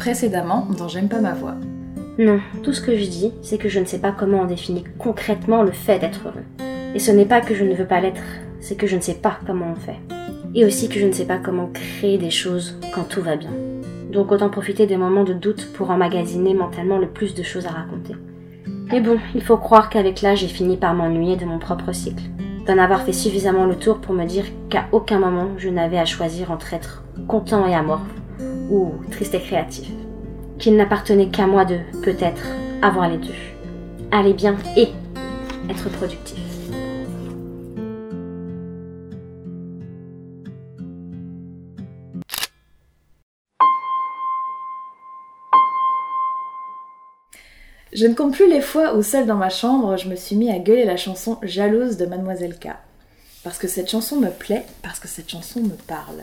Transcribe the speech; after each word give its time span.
Précédemment, 0.00 0.66
dans 0.78 0.88
J'aime 0.88 1.10
pas 1.10 1.20
ma 1.20 1.34
voix. 1.34 1.56
Non, 2.18 2.40
tout 2.62 2.72
ce 2.72 2.80
que 2.80 2.96
je 2.96 3.04
dis, 3.04 3.34
c'est 3.42 3.58
que 3.58 3.68
je 3.68 3.78
ne 3.80 3.84
sais 3.84 3.98
pas 3.98 4.12
comment 4.12 4.40
on 4.40 4.46
définit 4.46 4.82
concrètement 4.98 5.62
le 5.62 5.72
fait 5.72 5.98
d'être 5.98 6.22
heureux. 6.26 6.64
Et 6.94 6.98
ce 6.98 7.10
n'est 7.10 7.26
pas 7.26 7.42
que 7.42 7.54
je 7.54 7.64
ne 7.64 7.74
veux 7.74 7.86
pas 7.86 8.00
l'être, 8.00 8.22
c'est 8.60 8.76
que 8.76 8.86
je 8.86 8.96
ne 8.96 9.02
sais 9.02 9.16
pas 9.16 9.38
comment 9.46 9.74
on 9.76 9.78
fait. 9.78 9.98
Et 10.54 10.64
aussi 10.64 10.88
que 10.88 10.98
je 10.98 11.04
ne 11.04 11.12
sais 11.12 11.26
pas 11.26 11.36
comment 11.36 11.66
créer 11.66 12.16
des 12.16 12.30
choses 12.30 12.78
quand 12.94 13.10
tout 13.10 13.20
va 13.20 13.36
bien. 13.36 13.50
Donc 14.10 14.32
autant 14.32 14.48
profiter 14.48 14.86
des 14.86 14.96
moments 14.96 15.24
de 15.24 15.34
doute 15.34 15.70
pour 15.74 15.90
emmagasiner 15.90 16.54
mentalement 16.54 16.96
le 16.96 17.08
plus 17.08 17.34
de 17.34 17.42
choses 17.42 17.66
à 17.66 17.70
raconter. 17.70 18.14
Mais 18.90 19.02
bon, 19.02 19.18
il 19.34 19.42
faut 19.42 19.58
croire 19.58 19.90
qu'avec 19.90 20.22
l'âge, 20.22 20.38
j'ai 20.38 20.48
fini 20.48 20.78
par 20.78 20.94
m'ennuyer 20.94 21.36
de 21.36 21.44
mon 21.44 21.58
propre 21.58 21.92
cycle. 21.92 22.24
D'en 22.66 22.78
avoir 22.78 23.02
fait 23.02 23.12
suffisamment 23.12 23.66
le 23.66 23.76
tour 23.76 23.98
pour 23.98 24.14
me 24.14 24.24
dire 24.24 24.46
qu'à 24.70 24.86
aucun 24.92 25.18
moment 25.18 25.50
je 25.58 25.68
n'avais 25.68 25.98
à 25.98 26.06
choisir 26.06 26.50
entre 26.50 26.72
être 26.72 27.04
content 27.28 27.68
et 27.68 27.74
amorphe, 27.74 28.19
ou 28.70 28.92
triste 29.10 29.34
et 29.34 29.40
créatif. 29.40 29.88
Qu'il 30.58 30.76
n'appartenait 30.76 31.28
qu'à 31.28 31.46
moi 31.46 31.64
de, 31.64 31.78
peut-être, 32.02 32.42
avoir 32.82 33.08
les 33.08 33.18
deux. 33.18 33.34
Aller 34.10 34.32
bien 34.32 34.56
et 34.76 34.88
être 35.68 35.88
productif. 35.90 36.38
Je 47.92 48.06
ne 48.06 48.14
compte 48.14 48.32
plus 48.32 48.48
les 48.48 48.60
fois 48.60 48.94
où, 48.94 49.02
seule 49.02 49.26
dans 49.26 49.36
ma 49.36 49.50
chambre, 49.50 49.96
je 49.96 50.08
me 50.08 50.14
suis 50.14 50.36
mis 50.36 50.50
à 50.50 50.58
gueuler 50.58 50.84
la 50.84 50.96
chanson 50.96 51.38
Jalouse 51.42 51.96
de 51.96 52.06
Mademoiselle 52.06 52.58
K. 52.58 52.68
Parce 53.42 53.58
que 53.58 53.68
cette 53.68 53.90
chanson 53.90 54.16
me 54.16 54.30
plaît, 54.30 54.64
parce 54.82 55.00
que 55.00 55.08
cette 55.08 55.28
chanson 55.28 55.60
me 55.60 55.76
parle. 55.86 56.22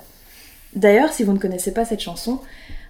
D'ailleurs, 0.78 1.12
si 1.12 1.24
vous 1.24 1.34
ne 1.34 1.40
connaissez 1.40 1.74
pas 1.74 1.86
cette 1.86 2.02
chanson, 2.02 2.40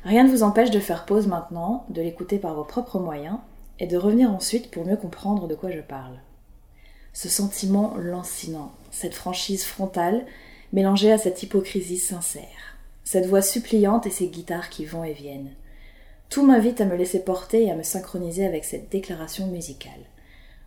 rien 0.03 0.25
ne 0.25 0.29
vous 0.29 0.43
empêche 0.43 0.71
de 0.71 0.79
faire 0.79 1.05
pause 1.05 1.25
maintenant, 1.25 1.85
de 1.87 2.01
l'écouter 2.01 2.37
par 2.37 2.53
vos 2.53 2.65
propres 2.65 2.99
moyens, 2.99 3.37
et 3.79 3.87
de 3.87 3.95
revenir 3.95 4.29
ensuite 4.29 4.69
pour 4.71 4.85
mieux 4.85 4.97
comprendre 4.97 5.47
de 5.47 5.55
quoi 5.55 5.71
je 5.71 5.79
parle. 5.79 6.19
Ce 7.13 7.29
sentiment 7.29 7.95
lancinant, 7.97 8.73
cette 8.91 9.13
franchise 9.13 9.63
frontale, 9.63 10.25
mélangée 10.73 11.13
à 11.13 11.17
cette 11.17 11.41
hypocrisie 11.43 11.97
sincère, 11.97 12.75
cette 13.05 13.27
voix 13.27 13.41
suppliante 13.41 14.05
et 14.05 14.11
ces 14.11 14.27
guitares 14.27 14.69
qui 14.69 14.83
vont 14.83 15.05
et 15.05 15.13
viennent. 15.13 15.53
Tout 16.29 16.45
m'invite 16.45 16.81
à 16.81 16.85
me 16.85 16.97
laisser 16.97 17.23
porter 17.23 17.63
et 17.63 17.71
à 17.71 17.75
me 17.75 17.83
synchroniser 17.83 18.45
avec 18.45 18.65
cette 18.65 18.91
déclaration 18.91 19.47
musicale. 19.47 19.93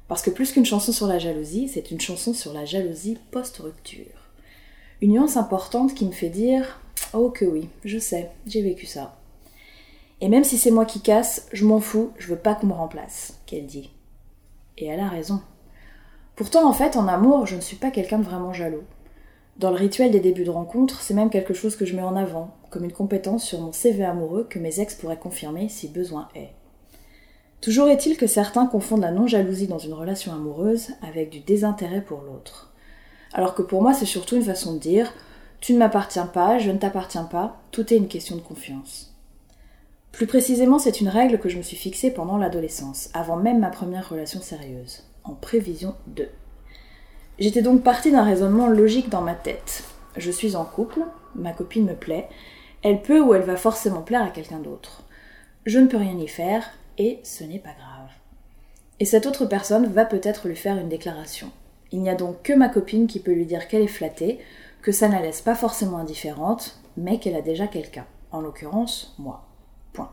Parce 0.08 0.22
que 0.22 0.30
plus 0.30 0.52
qu'une 0.52 0.64
chanson 0.64 0.90
sur 0.90 1.06
la 1.06 1.18
jalousie, 1.18 1.68
c'est 1.68 1.90
une 1.90 2.00
chanson 2.00 2.32
sur 2.32 2.54
la 2.54 2.64
jalousie 2.64 3.18
post-rupture. 3.30 4.06
Une 5.02 5.12
nuance 5.12 5.36
importante 5.36 5.94
qui 5.94 6.06
me 6.06 6.12
fait 6.12 6.30
dire 6.30 6.80
Oh 7.12 7.30
que 7.30 7.44
oui, 7.44 7.68
je 7.84 7.98
sais, 7.98 8.30
j'ai 8.46 8.62
vécu 8.62 8.86
ça. 8.86 9.16
Et 10.20 10.28
même 10.28 10.44
si 10.44 10.58
c'est 10.58 10.70
moi 10.70 10.84
qui 10.84 11.00
casse, 11.00 11.48
je 11.52 11.64
m'en 11.64 11.80
fous, 11.80 12.12
je 12.18 12.28
veux 12.28 12.36
pas 12.36 12.54
qu'on 12.54 12.66
me 12.66 12.72
remplace, 12.72 13.40
qu'elle 13.46 13.66
dit. 13.66 13.90
Et 14.78 14.86
elle 14.86 15.00
a 15.00 15.08
raison. 15.08 15.40
Pourtant, 16.36 16.68
en 16.68 16.72
fait, 16.72 16.96
en 16.96 17.08
amour, 17.08 17.46
je 17.46 17.56
ne 17.56 17.60
suis 17.60 17.76
pas 17.76 17.90
quelqu'un 17.90 18.18
de 18.18 18.24
vraiment 18.24 18.52
jaloux. 18.52 18.84
Dans 19.56 19.70
le 19.70 19.76
rituel 19.76 20.10
des 20.10 20.20
débuts 20.20 20.44
de 20.44 20.50
rencontre, 20.50 21.00
c'est 21.00 21.14
même 21.14 21.30
quelque 21.30 21.52
chose 21.52 21.76
que 21.76 21.84
je 21.84 21.94
mets 21.94 22.02
en 22.02 22.16
avant, 22.16 22.56
comme 22.70 22.84
une 22.84 22.92
compétence 22.92 23.44
sur 23.44 23.60
mon 23.60 23.72
CV 23.72 24.04
amoureux 24.04 24.46
que 24.48 24.58
mes 24.58 24.80
ex 24.80 24.94
pourraient 24.94 25.18
confirmer 25.18 25.68
si 25.68 25.88
besoin 25.88 26.28
est. 26.34 26.50
Toujours 27.60 27.88
est-il 27.88 28.16
que 28.16 28.26
certains 28.26 28.66
confondent 28.66 29.02
la 29.02 29.10
non-jalousie 29.10 29.66
dans 29.66 29.78
une 29.78 29.92
relation 29.92 30.32
amoureuse 30.32 30.92
avec 31.02 31.28
du 31.28 31.40
désintérêt 31.40 32.00
pour 32.00 32.22
l'autre. 32.22 32.72
Alors 33.34 33.54
que 33.54 33.60
pour 33.60 33.82
moi, 33.82 33.92
c'est 33.92 34.06
surtout 34.06 34.36
une 34.36 34.42
façon 34.42 34.74
de 34.74 34.78
dire 34.78 35.12
tu 35.60 35.74
ne 35.74 35.78
m'appartiens 35.78 36.26
pas, 36.26 36.58
je 36.58 36.70
ne 36.70 36.78
t'appartiens 36.78 37.24
pas, 37.24 37.60
tout 37.70 37.92
est 37.92 37.96
une 37.96 38.08
question 38.08 38.36
de 38.36 38.40
confiance. 38.40 39.14
Plus 40.12 40.26
précisément, 40.26 40.78
c'est 40.78 41.00
une 41.00 41.08
règle 41.08 41.38
que 41.38 41.48
je 41.48 41.58
me 41.58 41.62
suis 41.62 41.76
fixée 41.76 42.10
pendant 42.10 42.38
l'adolescence, 42.38 43.10
avant 43.14 43.36
même 43.36 43.60
ma 43.60 43.70
première 43.70 44.08
relation 44.08 44.40
sérieuse, 44.40 45.04
en 45.24 45.34
prévision 45.34 45.94
de. 46.06 46.28
J'étais 47.38 47.62
donc 47.62 47.82
partie 47.82 48.10
d'un 48.10 48.24
raisonnement 48.24 48.68
logique 48.68 49.08
dans 49.08 49.22
ma 49.22 49.34
tête. 49.34 49.84
Je 50.16 50.30
suis 50.30 50.56
en 50.56 50.64
couple, 50.64 51.00
ma 51.34 51.52
copine 51.52 51.86
me 51.86 51.94
plaît, 51.94 52.28
elle 52.82 53.02
peut 53.02 53.20
ou 53.20 53.34
elle 53.34 53.42
va 53.42 53.56
forcément 53.56 54.02
plaire 54.02 54.24
à 54.24 54.30
quelqu'un 54.30 54.58
d'autre. 54.58 55.04
Je 55.66 55.78
ne 55.78 55.86
peux 55.86 55.98
rien 55.98 56.18
y 56.18 56.28
faire, 56.28 56.70
et 56.98 57.20
ce 57.22 57.44
n'est 57.44 57.58
pas 57.58 57.74
grave. 57.78 58.08
Et 58.98 59.04
cette 59.04 59.26
autre 59.26 59.46
personne 59.46 59.86
va 59.86 60.04
peut-être 60.04 60.48
lui 60.48 60.56
faire 60.56 60.78
une 60.78 60.88
déclaration. 60.88 61.50
Il 61.92 62.02
n'y 62.02 62.10
a 62.10 62.14
donc 62.14 62.42
que 62.42 62.52
ma 62.52 62.68
copine 62.68 63.06
qui 63.06 63.20
peut 63.20 63.32
lui 63.32 63.46
dire 63.46 63.68
qu'elle 63.68 63.82
est 63.82 63.86
flattée, 63.86 64.38
que 64.82 64.92
ça 64.92 65.08
ne 65.08 65.14
la 65.14 65.22
laisse 65.22 65.40
pas 65.42 65.54
forcément 65.54 65.98
indifférente, 65.98 66.80
mais 66.96 67.18
qu'elle 67.18 67.36
a 67.36 67.42
déjà 67.42 67.66
quelqu'un, 67.66 68.06
en 68.32 68.40
l'occurrence 68.40 69.14
moi. 69.18 69.46
Point. 69.92 70.10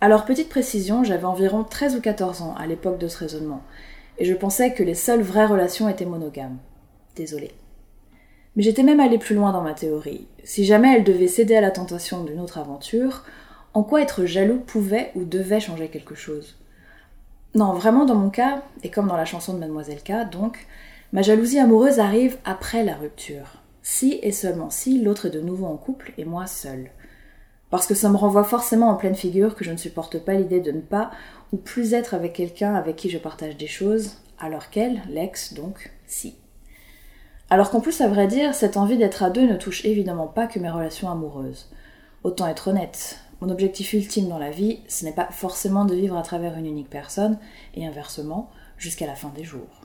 Alors 0.00 0.24
petite 0.24 0.48
précision, 0.48 1.04
j'avais 1.04 1.24
environ 1.24 1.64
13 1.64 1.96
ou 1.96 2.00
14 2.00 2.42
ans 2.42 2.54
à 2.56 2.66
l'époque 2.66 2.98
de 2.98 3.08
ce 3.08 3.18
raisonnement, 3.18 3.62
et 4.18 4.24
je 4.24 4.34
pensais 4.34 4.72
que 4.72 4.82
les 4.82 4.94
seules 4.94 5.22
vraies 5.22 5.46
relations 5.46 5.88
étaient 5.88 6.04
monogames. 6.04 6.58
Désolée. 7.16 7.52
Mais 8.56 8.62
j'étais 8.62 8.82
même 8.82 9.00
allée 9.00 9.18
plus 9.18 9.34
loin 9.34 9.52
dans 9.52 9.62
ma 9.62 9.74
théorie. 9.74 10.28
Si 10.44 10.64
jamais 10.64 10.94
elle 10.96 11.04
devait 11.04 11.28
céder 11.28 11.56
à 11.56 11.60
la 11.60 11.70
tentation 11.70 12.22
d'une 12.22 12.40
autre 12.40 12.58
aventure, 12.58 13.24
en 13.72 13.82
quoi 13.82 14.02
être 14.02 14.24
jaloux 14.24 14.60
pouvait 14.60 15.10
ou 15.16 15.24
devait 15.24 15.60
changer 15.60 15.88
quelque 15.88 16.14
chose? 16.14 16.56
Non, 17.56 17.72
vraiment 17.72 18.04
dans 18.04 18.14
mon 18.14 18.30
cas, 18.30 18.62
et 18.82 18.90
comme 18.90 19.08
dans 19.08 19.16
la 19.16 19.24
chanson 19.24 19.54
de 19.54 19.58
Mademoiselle 19.58 20.02
K, 20.02 20.30
donc, 20.30 20.66
ma 21.14 21.22
jalousie 21.22 21.60
amoureuse 21.60 22.00
arrive 22.00 22.38
après 22.44 22.82
la 22.82 22.96
rupture. 22.96 23.62
Si 23.82 24.18
et 24.22 24.32
seulement 24.32 24.68
si 24.68 25.00
l'autre 25.00 25.26
est 25.26 25.30
de 25.30 25.40
nouveau 25.40 25.66
en 25.66 25.76
couple 25.76 26.12
et 26.18 26.24
moi 26.24 26.48
seule. 26.48 26.90
Parce 27.70 27.86
que 27.86 27.94
ça 27.94 28.08
me 28.08 28.16
renvoie 28.16 28.42
forcément 28.42 28.88
en 28.88 28.96
pleine 28.96 29.14
figure 29.14 29.54
que 29.54 29.64
je 29.64 29.70
ne 29.70 29.76
supporte 29.76 30.18
pas 30.18 30.34
l'idée 30.34 30.58
de 30.58 30.72
ne 30.72 30.80
pas 30.80 31.12
ou 31.52 31.56
plus 31.56 31.94
être 31.94 32.14
avec 32.14 32.32
quelqu'un 32.32 32.74
avec 32.74 32.96
qui 32.96 33.10
je 33.10 33.18
partage 33.18 33.56
des 33.56 33.68
choses, 33.68 34.16
alors 34.40 34.70
qu'elle, 34.70 35.02
l'ex 35.08 35.54
donc, 35.54 35.92
si. 36.08 36.34
Alors 37.48 37.70
qu'en 37.70 37.80
plus, 37.80 38.00
à 38.00 38.08
vrai 38.08 38.26
dire, 38.26 38.52
cette 38.52 38.76
envie 38.76 38.98
d'être 38.98 39.22
à 39.22 39.30
deux 39.30 39.46
ne 39.46 39.56
touche 39.56 39.84
évidemment 39.84 40.26
pas 40.26 40.48
que 40.48 40.58
mes 40.58 40.70
relations 40.70 41.12
amoureuses. 41.12 41.70
Autant 42.24 42.48
être 42.48 42.68
honnête, 42.68 43.20
mon 43.40 43.50
objectif 43.50 43.92
ultime 43.92 44.28
dans 44.28 44.38
la 44.38 44.50
vie, 44.50 44.80
ce 44.88 45.04
n'est 45.04 45.12
pas 45.12 45.28
forcément 45.30 45.84
de 45.84 45.94
vivre 45.94 46.16
à 46.16 46.22
travers 46.22 46.58
une 46.58 46.66
unique 46.66 46.90
personne, 46.90 47.38
et 47.74 47.86
inversement, 47.86 48.50
jusqu'à 48.78 49.06
la 49.06 49.14
fin 49.14 49.28
des 49.28 49.44
jours. 49.44 49.84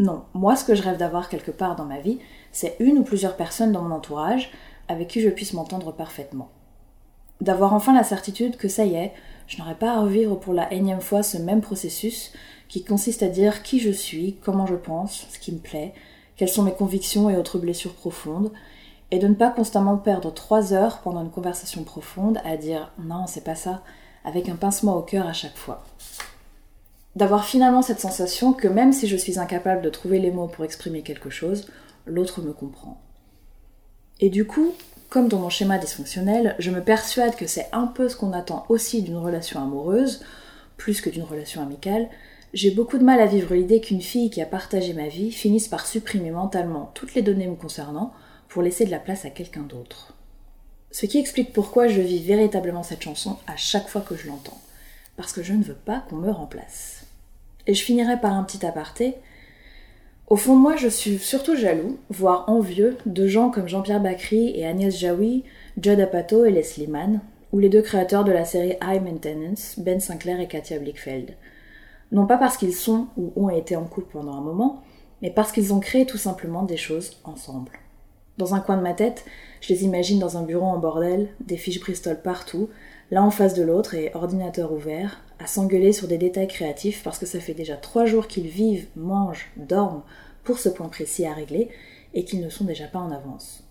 Non, 0.00 0.24
moi 0.32 0.56
ce 0.56 0.64
que 0.64 0.74
je 0.74 0.82
rêve 0.82 0.96
d'avoir 0.96 1.28
quelque 1.28 1.50
part 1.50 1.76
dans 1.76 1.84
ma 1.84 2.00
vie, 2.00 2.20
c'est 2.52 2.74
une 2.80 2.96
ou 2.96 3.02
plusieurs 3.02 3.36
personnes 3.36 3.70
dans 3.70 3.82
mon 3.82 3.94
entourage 3.94 4.50
avec 4.88 5.08
qui 5.08 5.20
je 5.20 5.28
puisse 5.28 5.52
m'entendre 5.52 5.92
parfaitement. 5.92 6.48
D'avoir 7.42 7.74
enfin 7.74 7.94
la 7.94 8.02
certitude 8.02 8.56
que 8.56 8.66
ça 8.66 8.86
y 8.86 8.94
est, 8.94 9.12
je 9.46 9.58
n'aurai 9.58 9.74
pas 9.74 9.92
à 9.92 10.00
revivre 10.00 10.40
pour 10.40 10.54
la 10.54 10.72
énième 10.72 11.02
fois 11.02 11.22
ce 11.22 11.36
même 11.36 11.60
processus 11.60 12.32
qui 12.66 12.82
consiste 12.82 13.22
à 13.22 13.28
dire 13.28 13.62
qui 13.62 13.78
je 13.78 13.90
suis, 13.90 14.38
comment 14.42 14.64
je 14.64 14.74
pense, 14.74 15.26
ce 15.28 15.38
qui 15.38 15.52
me 15.52 15.58
plaît, 15.58 15.92
quelles 16.36 16.48
sont 16.48 16.62
mes 16.62 16.72
convictions 16.72 17.28
et 17.28 17.36
autres 17.36 17.58
blessures 17.58 17.94
profondes, 17.94 18.52
et 19.10 19.18
de 19.18 19.28
ne 19.28 19.34
pas 19.34 19.50
constamment 19.50 19.98
perdre 19.98 20.32
trois 20.32 20.72
heures 20.72 21.00
pendant 21.02 21.20
une 21.20 21.30
conversation 21.30 21.84
profonde 21.84 22.38
à 22.46 22.56
dire 22.56 22.90
non, 22.98 23.26
c'est 23.26 23.44
pas 23.44 23.54
ça, 23.54 23.82
avec 24.24 24.48
un 24.48 24.56
pincement 24.56 24.96
au 24.96 25.02
cœur 25.02 25.26
à 25.26 25.34
chaque 25.34 25.58
fois. 25.58 25.84
D'avoir 27.16 27.44
finalement 27.44 27.82
cette 27.82 28.00
sensation 28.00 28.52
que 28.52 28.68
même 28.68 28.92
si 28.92 29.08
je 29.08 29.16
suis 29.16 29.38
incapable 29.38 29.82
de 29.82 29.90
trouver 29.90 30.18
les 30.18 30.30
mots 30.30 30.46
pour 30.46 30.64
exprimer 30.64 31.02
quelque 31.02 31.30
chose, 31.30 31.66
l'autre 32.06 32.40
me 32.40 32.52
comprend. 32.52 33.00
Et 34.20 34.30
du 34.30 34.46
coup, 34.46 34.74
comme 35.08 35.28
dans 35.28 35.40
mon 35.40 35.50
schéma 35.50 35.78
dysfonctionnel, 35.78 36.54
je 36.58 36.70
me 36.70 36.82
persuade 36.82 37.34
que 37.34 37.46
c'est 37.46 37.68
un 37.72 37.86
peu 37.86 38.08
ce 38.08 38.16
qu'on 38.16 38.32
attend 38.32 38.64
aussi 38.68 39.02
d'une 39.02 39.16
relation 39.16 39.60
amoureuse, 39.60 40.24
plus 40.76 41.00
que 41.00 41.10
d'une 41.10 41.24
relation 41.24 41.62
amicale, 41.62 42.08
j'ai 42.52 42.70
beaucoup 42.72 42.98
de 42.98 43.04
mal 43.04 43.20
à 43.20 43.26
vivre 43.26 43.54
l'idée 43.54 43.80
qu'une 43.80 44.00
fille 44.00 44.30
qui 44.30 44.42
a 44.42 44.46
partagé 44.46 44.92
ma 44.92 45.08
vie 45.08 45.30
finisse 45.30 45.68
par 45.68 45.86
supprimer 45.86 46.30
mentalement 46.30 46.90
toutes 46.94 47.14
les 47.14 47.22
données 47.22 47.46
me 47.46 47.54
concernant 47.54 48.12
pour 48.48 48.62
laisser 48.62 48.84
de 48.84 48.90
la 48.90 48.98
place 48.98 49.24
à 49.24 49.30
quelqu'un 49.30 49.62
d'autre. 49.62 50.14
Ce 50.90 51.06
qui 51.06 51.18
explique 51.18 51.52
pourquoi 51.52 51.86
je 51.86 52.00
vis 52.00 52.18
véritablement 52.18 52.82
cette 52.82 53.02
chanson 53.02 53.36
à 53.46 53.56
chaque 53.56 53.88
fois 53.88 54.00
que 54.00 54.16
je 54.16 54.26
l'entends. 54.26 54.60
Parce 55.16 55.32
que 55.32 55.42
je 55.42 55.52
ne 55.52 55.62
veux 55.62 55.74
pas 55.74 56.04
qu'on 56.08 56.16
me 56.16 56.30
remplace. 56.30 57.06
Et 57.66 57.74
je 57.74 57.84
finirai 57.84 58.18
par 58.20 58.32
un 58.32 58.44
petit 58.44 58.64
aparté. 58.64 59.16
Au 60.28 60.36
fond 60.36 60.54
de 60.54 60.60
moi, 60.60 60.76
je 60.76 60.88
suis 60.88 61.18
surtout 61.18 61.56
jaloux, 61.56 61.98
voire 62.08 62.48
envieux, 62.48 62.96
de 63.06 63.26
gens 63.26 63.50
comme 63.50 63.68
Jean-Pierre 63.68 64.00
Bacry 64.00 64.52
et 64.56 64.66
Agnès 64.66 64.96
Jaoui, 64.96 65.44
Judd 65.80 66.00
Apatow 66.00 66.44
et 66.44 66.50
Leslie 66.50 66.86
Mann, 66.86 67.20
ou 67.52 67.58
les 67.58 67.68
deux 67.68 67.82
créateurs 67.82 68.24
de 68.24 68.32
la 68.32 68.44
série 68.44 68.76
High 68.82 69.02
Maintenance, 69.02 69.74
Ben 69.78 70.00
Sinclair 70.00 70.40
et 70.40 70.46
Katia 70.48 70.78
Blickfeld 70.78 71.34
non 72.12 72.26
pas 72.26 72.38
parce 72.38 72.56
qu'ils 72.56 72.74
sont 72.74 73.06
ou 73.16 73.32
ont 73.36 73.50
été 73.50 73.76
en 73.76 73.84
couple 73.84 74.12
pendant 74.12 74.34
un 74.34 74.40
moment, 74.40 74.82
mais 75.22 75.30
parce 75.30 75.52
qu'ils 75.52 75.72
ont 75.72 75.80
créé 75.80 76.06
tout 76.06 76.18
simplement 76.18 76.62
des 76.62 76.76
choses 76.76 77.18
ensemble. 77.24 77.72
Dans 78.38 78.54
un 78.54 78.60
coin 78.60 78.76
de 78.76 78.82
ma 78.82 78.94
tête, 78.94 79.24
je 79.60 79.72
les 79.72 79.84
imagine 79.84 80.18
dans 80.18 80.36
un 80.36 80.42
bureau 80.42 80.66
en 80.66 80.78
bordel, 80.78 81.28
des 81.40 81.56
fiches 81.56 81.80
Bristol 81.80 82.20
partout, 82.22 82.68
l'un 83.10 83.22
en 83.22 83.30
face 83.30 83.54
de 83.54 83.62
l'autre 83.62 83.94
et 83.94 84.10
ordinateur 84.14 84.72
ouvert, 84.72 85.22
à 85.38 85.46
s'engueuler 85.46 85.92
sur 85.92 86.06
des 86.06 86.18
détails 86.18 86.48
créatifs 86.48 87.02
parce 87.02 87.18
que 87.18 87.26
ça 87.26 87.40
fait 87.40 87.54
déjà 87.54 87.76
trois 87.76 88.06
jours 88.06 88.28
qu'ils 88.28 88.48
vivent, 88.48 88.86
mangent, 88.96 89.50
dorment 89.56 90.02
pour 90.44 90.58
ce 90.58 90.68
point 90.68 90.88
précis 90.88 91.26
à 91.26 91.32
régler 91.32 91.68
et 92.14 92.24
qu'ils 92.24 92.40
ne 92.40 92.50
sont 92.50 92.64
déjà 92.64 92.86
pas 92.86 92.98
en 92.98 93.10
avance. 93.10 93.64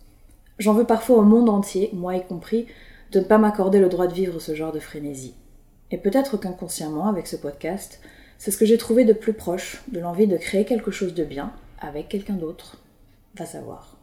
J'en 0.58 0.74
veux 0.74 0.86
parfois 0.86 1.18
au 1.18 1.24
monde 1.24 1.50
entier, 1.50 1.90
moi 1.94 2.16
y 2.16 2.26
compris, 2.26 2.68
de 3.12 3.20
ne 3.20 3.26
pas 3.26 3.38
m'accorder 3.38 3.80
le 3.80 3.90
droit 3.90 4.08
de 4.08 4.14
vivre 4.14 4.40
ce 4.40 4.56
genre 4.56 4.72
de 4.72 4.80
frénésie. 4.80 5.36
Et 5.92 5.98
peut-être 5.98 6.38
qu'inconsciemment, 6.38 7.08
avec 7.08 7.28
ce 7.28 7.36
podcast, 7.36 8.02
c'est 8.38 8.52
ce 8.52 8.58
que 8.58 8.66
j'ai 8.66 8.78
trouvé 8.78 9.06
de 9.06 9.14
plus 9.14 9.34
proche 9.34 9.84
de 9.92 10.00
l'envie 10.00 10.28
de 10.28 10.38
créer 10.38 10.66
quelque 10.66 10.92
chose 10.92 11.14
de 11.14 11.24
bien 11.24 11.52
avec 11.80 12.10
quelqu'un 12.10 12.36
d'autre. 12.36 12.78
Va 13.36 13.46
savoir. 13.46 13.99